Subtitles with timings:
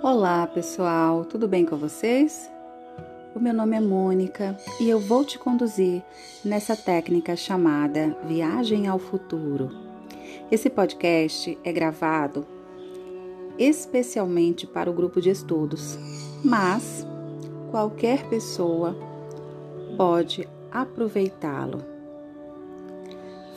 [0.00, 2.48] Olá pessoal, tudo bem com vocês?
[3.34, 6.04] O meu nome é Mônica e eu vou te conduzir
[6.44, 9.68] nessa técnica chamada Viagem ao Futuro.
[10.52, 12.46] Esse podcast é gravado
[13.58, 15.98] especialmente para o grupo de estudos,
[16.44, 17.04] mas
[17.72, 18.96] qualquer pessoa
[19.96, 21.84] pode aproveitá-lo.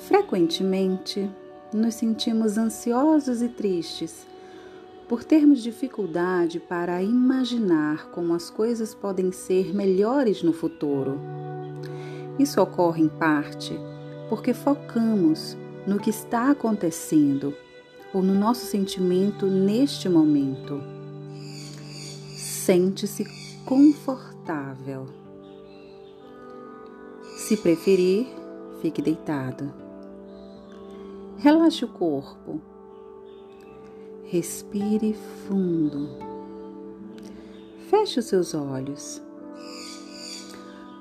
[0.07, 1.29] Frequentemente
[1.71, 4.30] nos sentimos ansiosos e tristes
[5.11, 11.19] por termos dificuldade para imaginar como as coisas podem ser melhores no futuro.
[12.39, 13.77] Isso ocorre em parte
[14.29, 17.53] porque focamos no que está acontecendo
[18.13, 20.81] ou no nosso sentimento neste momento.
[22.37, 23.25] Sente-se
[23.65, 25.07] confortável.
[27.35, 28.27] Se preferir,
[28.81, 29.73] fique deitado.
[31.37, 32.70] Relaxe o corpo
[34.31, 35.13] Respire
[35.45, 36.07] fundo.
[37.89, 39.21] Feche os seus olhos.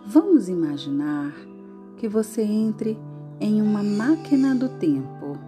[0.04, 1.32] Vamos imaginar
[1.96, 2.98] que você entre
[3.40, 5.38] em uma máquina do tempo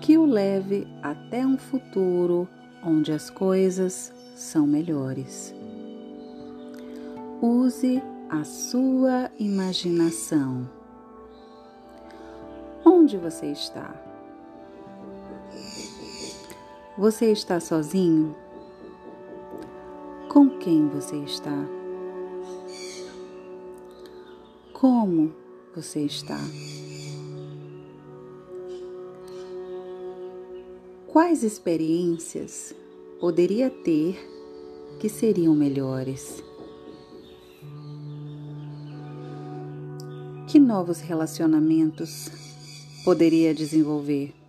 [0.00, 2.48] que o leve até um futuro
[2.82, 5.54] onde as coisas são melhores.
[7.42, 10.66] Use a sua imaginação.
[12.82, 14.11] Onde você está?
[16.98, 18.36] Você está sozinho?
[20.28, 21.66] Com quem você está?
[24.74, 25.32] Como
[25.74, 26.38] você está?
[31.06, 32.74] Quais experiências
[33.18, 34.18] poderia ter
[35.00, 36.44] que seriam melhores?
[40.46, 42.28] Que novos relacionamentos
[43.02, 44.41] poderia desenvolver?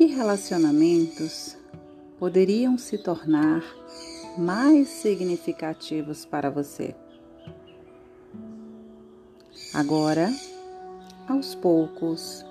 [0.00, 1.58] Que relacionamentos
[2.18, 3.62] poderiam se tornar
[4.38, 6.96] mais significativos para você?
[9.74, 10.32] Agora,
[11.28, 12.42] aos poucos,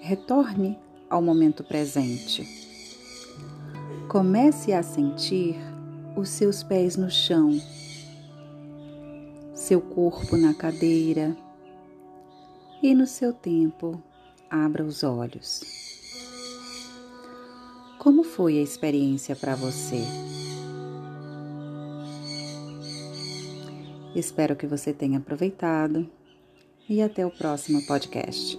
[0.00, 0.78] retorne
[1.08, 2.46] ao momento presente.
[4.06, 5.56] Comece a sentir
[6.14, 7.58] os seus pés no chão,
[9.54, 11.34] seu corpo na cadeira
[12.82, 13.98] e no seu tempo,
[14.50, 15.85] abra os olhos.
[18.06, 20.00] Como foi a experiência para você?
[24.14, 26.08] Espero que você tenha aproveitado
[26.88, 28.56] e até o próximo podcast.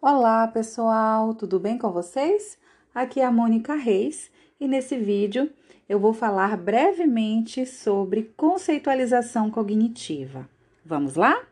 [0.00, 2.56] Olá pessoal, tudo bem com vocês?
[2.94, 5.50] Aqui é a Mônica Reis e nesse vídeo
[5.86, 10.48] eu vou falar brevemente sobre conceitualização cognitiva.
[10.82, 11.44] Vamos lá?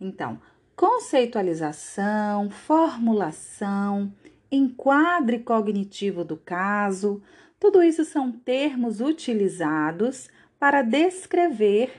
[0.00, 0.40] Então,
[0.80, 4.10] conceitualização, formulação,
[4.50, 7.22] enquadre cognitivo do caso,
[7.58, 11.92] tudo isso são termos utilizados para descrever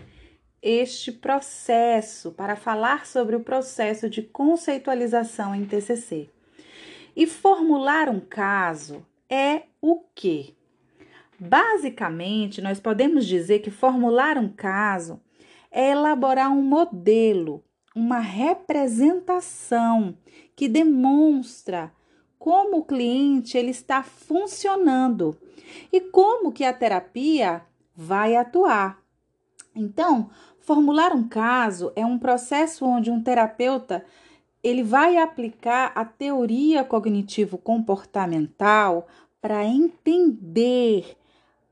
[0.63, 6.27] este processo, para falar sobre o processo de conceitualização em TCC.
[7.15, 10.55] E formular um caso é o quê?
[11.39, 15.21] Basicamente, nós podemos dizer que formular um caso
[15.69, 17.63] é elaborar um modelo
[17.95, 20.17] uma representação
[20.55, 21.91] que demonstra
[22.39, 25.37] como o cliente ele está funcionando
[25.91, 27.61] e como que a terapia
[27.95, 28.99] vai atuar.
[29.75, 30.29] Então,
[30.59, 34.03] formular um caso é um processo onde um terapeuta
[34.63, 39.07] ele vai aplicar a teoria cognitivo comportamental
[39.41, 41.17] para entender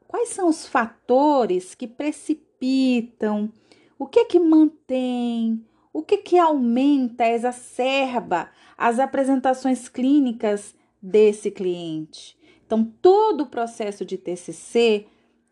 [0.08, 3.52] quais são os fatores que precipitam,
[3.98, 12.38] o que que mantém, o que, que aumenta, exacerba as apresentações clínicas desse cliente?
[12.66, 15.08] Então, todo o processo de TCC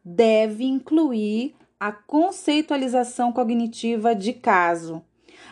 [0.06, 5.04] deve incluir a conceitualização cognitiva de caso.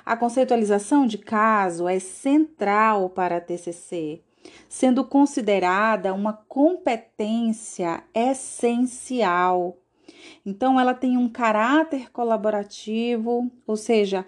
[0.06, 4.22] A conceitualização de caso é central para a TCC,
[4.70, 9.78] sendo considerada uma competência essencial.
[10.46, 14.26] Então, ela tem um caráter colaborativo, ou seja,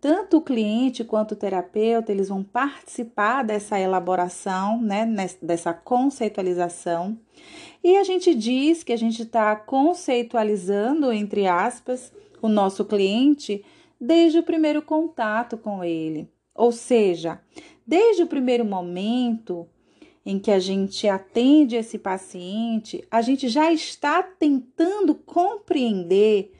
[0.00, 5.06] tanto o cliente quanto o terapeuta, eles vão participar dessa elaboração, né,
[5.42, 7.18] dessa conceitualização.
[7.82, 13.64] E a gente diz que a gente está conceitualizando, entre aspas, o nosso cliente
[14.00, 16.28] desde o primeiro contato com ele.
[16.54, 17.40] Ou seja,
[17.86, 19.66] desde o primeiro momento
[20.24, 26.52] em que a gente atende esse paciente, a gente já está tentando compreender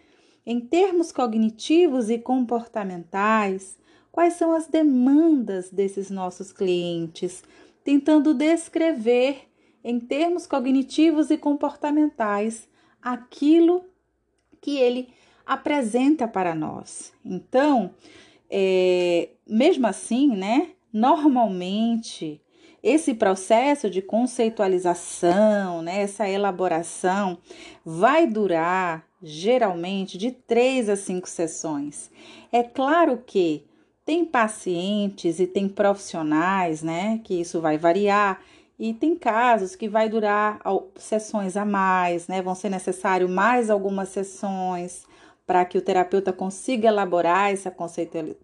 [0.49, 3.77] em termos cognitivos e comportamentais,
[4.11, 7.45] quais são as demandas desses nossos clientes,
[7.85, 9.43] tentando descrever
[9.85, 12.67] em termos cognitivos e comportamentais
[13.03, 13.85] aquilo
[14.59, 15.11] que ele
[15.45, 17.13] apresenta para nós.
[17.23, 17.91] Então,
[18.49, 20.71] é, mesmo assim, né?
[20.91, 22.41] Normalmente,
[22.83, 27.37] esse processo de conceitualização, né, essa elaboração,
[27.85, 32.11] vai durar geralmente de três a cinco sessões.
[32.53, 33.65] É claro que
[34.05, 38.41] tem pacientes e tem profissionais, né, que isso vai variar.
[38.79, 40.61] E tem casos que vai durar
[40.95, 42.41] sessões a mais, né?
[42.41, 45.05] Vão ser necessário mais algumas sessões
[45.45, 47.75] para que o terapeuta consiga elaborar essa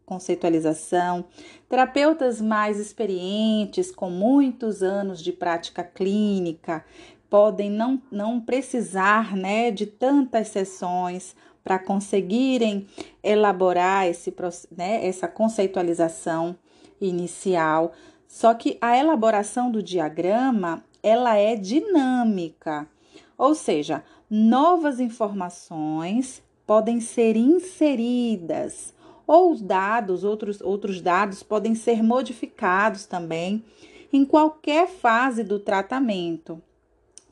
[0.06, 1.26] conceitualização.
[1.69, 6.85] Terapeutas mais experientes, com muitos anos de prática clínica,
[7.34, 11.34] podem não, não precisar né, de tantas sessões
[11.64, 12.86] para conseguirem
[13.25, 14.32] elaborar esse,
[14.70, 16.54] né, essa conceitualização
[17.00, 17.90] inicial.
[18.28, 22.88] Só que a elaboração do diagrama ela é dinâmica,
[23.37, 28.94] ou seja, novas informações podem ser inseridas
[29.26, 33.64] ou os dados, outros, outros dados podem ser modificados também
[34.12, 36.62] em qualquer fase do tratamento.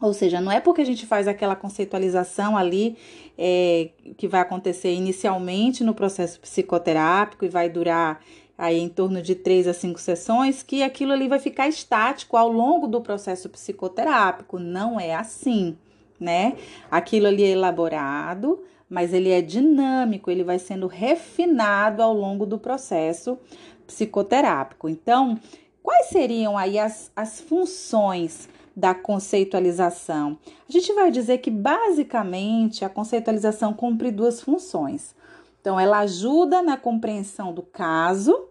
[0.03, 2.97] Ou seja, não é porque a gente faz aquela conceitualização ali
[3.39, 8.21] é, que vai acontecer inicialmente no processo psicoterápico e vai durar
[8.59, 12.51] aí em torno de três a cinco sessões que aquilo ali vai ficar estático ao
[12.51, 14.59] longo do processo psicoterápico.
[14.59, 15.79] Não é assim,
[16.19, 16.57] né?
[16.91, 18.61] Aquilo ali é elaborado,
[18.91, 23.39] mas ele é dinâmico, ele vai sendo refinado ao longo do processo
[23.87, 24.89] psicoterápico.
[24.89, 25.39] Então,
[25.81, 30.39] quais seriam aí as, as funções da conceitualização?
[30.69, 35.15] A gente vai dizer que basicamente a conceitualização cumpre duas funções.
[35.61, 38.49] Então, ela ajuda na compreensão do caso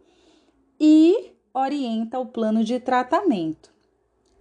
[0.79, 3.71] e orienta o plano de tratamento.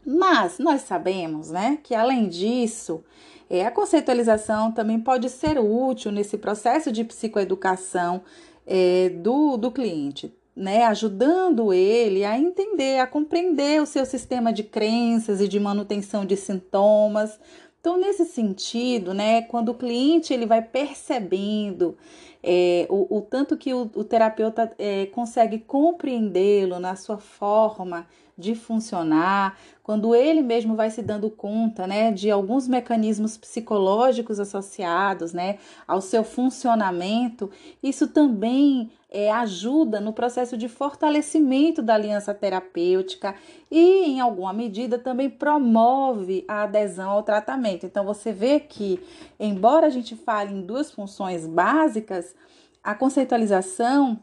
[0.06, 3.04] Mas nós sabemos, né, que além disso,
[3.48, 8.22] é, a conceitualização também pode ser útil nesse processo de psicoeducação
[8.66, 10.84] é, do, do cliente, né?
[10.84, 16.36] Ajudando ele a entender, a compreender o seu sistema de crenças e de manutenção de
[16.36, 17.40] sintomas.
[17.80, 21.96] Então, nesse sentido, né, quando o cliente ele vai percebendo
[22.42, 28.06] é, o, o, tanto que o, o terapeuta é, consegue compreendê-lo na sua forma
[28.40, 35.32] de funcionar, quando ele mesmo vai se dando conta, né, de alguns mecanismos psicológicos associados,
[35.32, 37.50] né, ao seu funcionamento,
[37.82, 43.34] isso também é, ajuda no processo de fortalecimento da aliança terapêutica
[43.70, 47.84] e, em alguma medida, também promove a adesão ao tratamento.
[47.84, 49.00] Então, você vê que,
[49.38, 52.34] embora a gente fale em duas funções básicas,
[52.82, 54.19] a conceitualização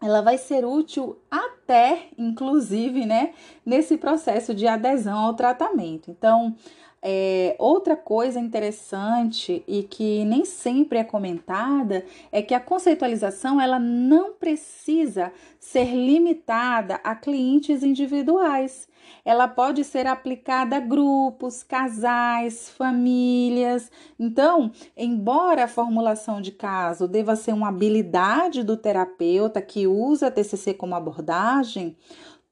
[0.00, 3.32] ela vai ser útil até, inclusive, né,
[3.64, 6.10] nesse processo de adesão ao tratamento.
[6.10, 6.54] Então,
[7.02, 13.78] é, outra coisa interessante e que nem sempre é comentada é que a conceitualização ela
[13.78, 18.88] não precisa ser limitada a clientes individuais.
[19.24, 23.90] Ela pode ser aplicada a grupos, casais, famílias.
[24.18, 30.74] Então, embora a formulação de caso deva ser uma habilidade do terapeuta que usa TCC
[30.74, 31.96] como abordagem,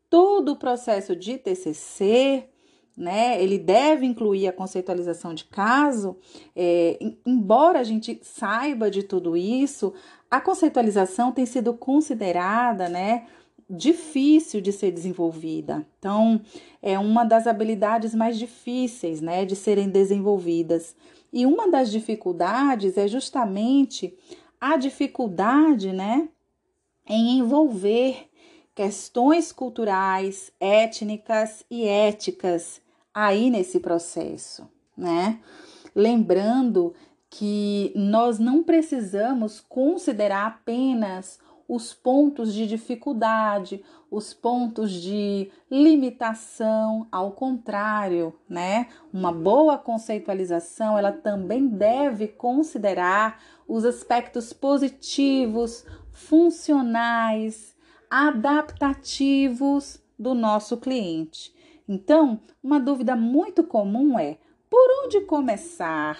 [0.08, 2.48] todo o processo de TCC
[2.96, 3.42] né?
[3.42, 6.16] Ele deve incluir a conceitualização de caso,
[6.54, 9.92] é, embora a gente saiba de tudo isso,
[10.30, 13.26] a conceitualização tem sido considerada, né?
[13.68, 15.86] Difícil de ser desenvolvida.
[15.98, 16.40] Então,
[16.80, 20.94] é uma das habilidades mais difíceis, né, de serem desenvolvidas.
[21.32, 24.16] E uma das dificuldades é justamente
[24.60, 26.28] a dificuldade, né,
[27.08, 28.28] em envolver
[28.74, 32.80] questões culturais, étnicas e éticas
[33.16, 35.40] aí nesse processo, né?
[35.94, 36.92] Lembrando
[37.30, 47.32] que nós não precisamos considerar apenas os pontos de dificuldade, os pontos de limitação, ao
[47.32, 48.88] contrário, né?
[49.10, 57.74] Uma boa conceitualização, ela também deve considerar os aspectos positivos, funcionais,
[58.10, 61.55] adaptativos do nosso cliente.
[61.88, 64.38] Então, uma dúvida muito comum é:
[64.68, 66.18] por onde começar?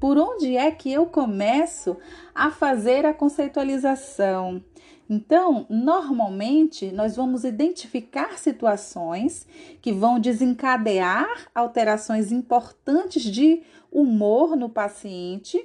[0.00, 1.96] Por onde é que eu começo
[2.34, 4.62] a fazer a conceitualização?
[5.08, 9.46] Então, normalmente, nós vamos identificar situações
[9.80, 15.62] que vão desencadear alterações importantes de humor no paciente,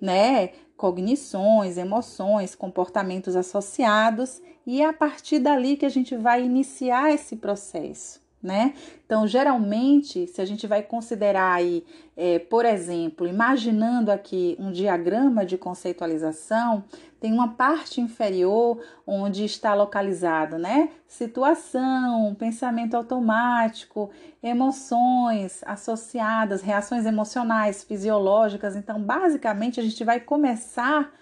[0.00, 0.50] né?
[0.76, 7.36] cognições, emoções, comportamentos associados, e é a partir dali que a gente vai iniciar esse
[7.36, 8.74] processo né?
[9.06, 11.84] Então, geralmente, se a gente vai considerar aí,
[12.16, 16.84] é, por exemplo, imaginando aqui um diagrama de conceitualização,
[17.20, 20.88] tem uma parte inferior onde está localizado, né?
[21.06, 24.10] Situação, pensamento automático,
[24.42, 28.74] emoções associadas, reações emocionais, fisiológicas.
[28.74, 31.12] Então, basicamente, a gente vai começar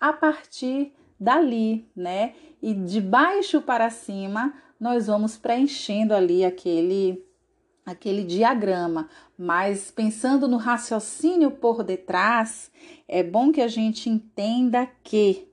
[0.00, 2.34] a partir dali, né?
[2.60, 7.24] E de baixo para cima, nós vamos preenchendo ali aquele
[7.84, 12.70] aquele diagrama, mas pensando no raciocínio por detrás,
[13.06, 15.46] é bom que a gente entenda que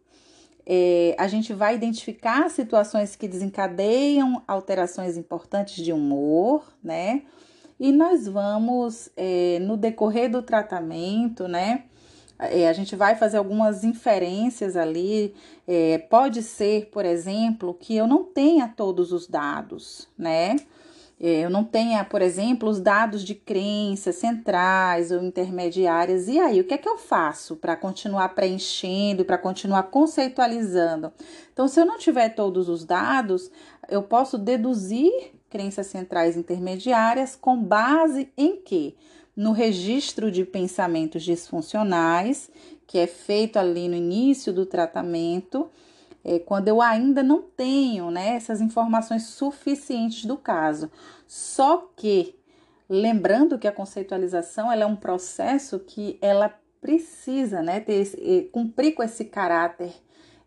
[0.65, 7.23] é, a gente vai identificar situações que desencadeiam alterações importantes de humor, né?
[7.79, 11.85] E nós vamos, é, no decorrer do tratamento, né?
[12.41, 15.33] É, a gente vai fazer algumas inferências ali.
[15.67, 20.55] É, pode ser, por exemplo, que eu não tenha todos os dados, né?
[21.23, 26.27] É, eu não tenha, por exemplo, os dados de crenças centrais ou intermediárias.
[26.27, 31.13] E aí, o que é que eu faço para continuar preenchendo, para continuar conceitualizando?
[31.53, 33.51] Então, se eu não tiver todos os dados,
[33.87, 35.11] eu posso deduzir
[35.47, 38.95] crenças centrais intermediárias com base em quê?
[39.41, 42.51] No registro de pensamentos disfuncionais,
[42.85, 45.67] que é feito ali no início do tratamento,
[46.23, 50.91] é, quando eu ainda não tenho né, essas informações suficientes do caso.
[51.25, 52.35] Só que,
[52.87, 58.93] lembrando que a conceitualização ela é um processo que ela precisa né, ter esse, cumprir
[58.93, 59.91] com esse caráter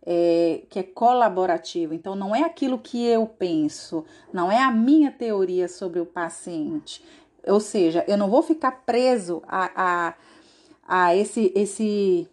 [0.06, 1.94] é, que é colaborativo.
[1.94, 7.02] Então, não é aquilo que eu penso, não é a minha teoria sobre o paciente,
[7.46, 10.14] ou seja, eu não vou ficar preso a, a,
[10.86, 12.28] a esse, esse,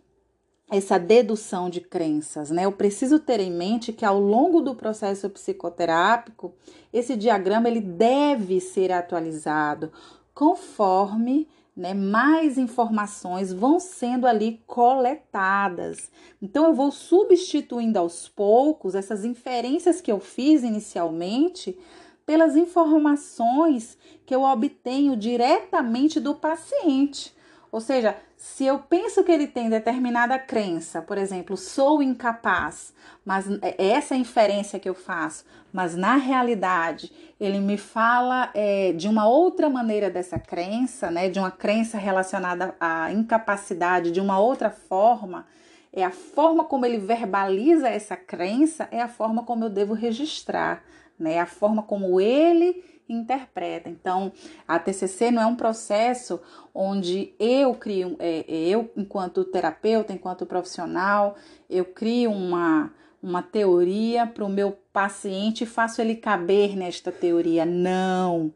[0.70, 2.65] essa dedução de crenças, né?
[2.65, 6.53] Eu preciso ter em mente que ao longo do processo psicoterápico,
[6.94, 9.91] esse diagrama ele deve ser atualizado
[10.34, 16.12] conforme né, mais informações vão sendo ali coletadas.
[16.41, 21.77] Então, eu vou substituindo aos poucos essas inferências que eu fiz inicialmente
[22.25, 27.36] pelas informações que eu obtenho diretamente do paciente.
[27.72, 33.46] Ou seja, se eu penso que ele tem determinada crença, por exemplo, sou incapaz, mas
[33.62, 39.28] é essa inferência que eu faço, mas na realidade ele me fala é, de uma
[39.28, 45.46] outra maneira dessa crença, né, de uma crença relacionada à incapacidade de uma outra forma,
[45.94, 50.84] é a forma como ele verbaliza essa crença, é a forma como eu devo registrar
[51.22, 51.40] né?
[51.40, 53.90] A forma como ele interpreta.
[53.90, 54.32] Então,
[54.68, 56.40] a TCC não é um processo
[56.74, 61.36] onde eu crio, é, eu enquanto terapeuta, enquanto profissional,
[61.70, 67.66] eu crio uma uma teoria para o meu paciente e faço ele caber nesta teoria.
[67.66, 68.51] Não,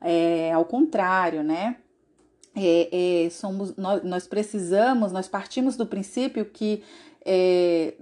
[0.00, 1.76] é ao contrário, né?
[2.54, 6.82] É, é, somos, nós, nós precisamos, nós partimos do princípio que
[7.24, 7.94] é,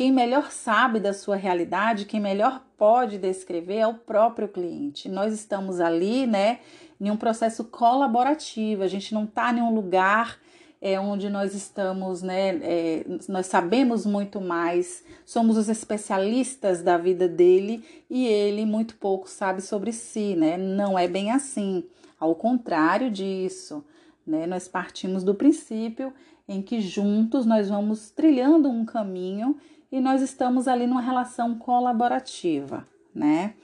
[0.00, 5.10] quem melhor sabe da sua realidade, quem melhor pode descrever é o próprio cliente.
[5.10, 6.60] Nós estamos ali, né,
[6.98, 8.82] em um processo colaborativo.
[8.82, 10.38] A gente não está em um lugar
[10.80, 17.28] é, onde nós estamos, né, é, nós sabemos muito mais, somos os especialistas da vida
[17.28, 20.56] dele e ele muito pouco sabe sobre si, né?
[20.56, 21.84] Não é bem assim.
[22.18, 23.84] Ao contrário disso,
[24.26, 24.46] né?
[24.46, 26.10] Nós partimos do princípio
[26.48, 29.58] em que juntos nós vamos trilhando um caminho
[29.90, 33.54] e nós estamos ali numa relação colaborativa, né?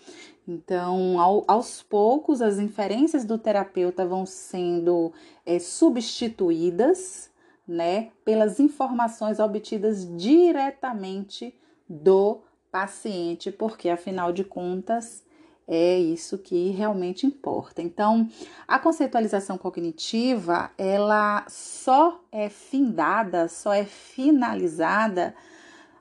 [0.49, 5.13] Então, ao, aos poucos, as inferências do terapeuta vão sendo
[5.45, 7.31] é, substituídas,
[7.67, 11.53] né, pelas informações obtidas diretamente
[11.89, 15.25] do paciente, porque afinal de contas
[15.67, 17.83] é isso que realmente importa.
[17.83, 18.29] Então,
[18.69, 25.35] a conceitualização cognitiva, ela só é findada, só é finalizada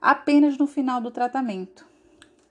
[0.06, 1.84] apenas no final do tratamento.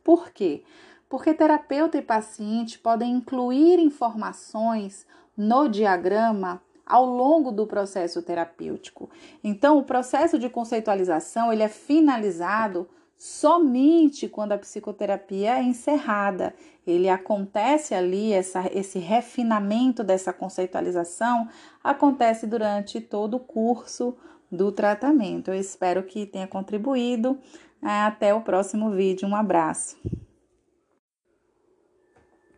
[0.03, 0.65] Por quê?
[1.09, 5.07] Porque terapeuta e paciente podem incluir informações
[5.37, 9.09] no diagrama ao longo do processo terapêutico.
[9.43, 16.53] Então, o processo de conceitualização ele é finalizado somente quando a psicoterapia é encerrada.
[16.85, 21.49] Ele acontece ali, essa, esse refinamento dessa conceitualização
[21.85, 24.17] acontece durante todo o curso
[24.57, 25.51] do tratamento.
[25.51, 27.39] Eu espero que tenha contribuído.
[27.83, 29.29] Até o próximo vídeo.
[29.29, 29.97] Um abraço.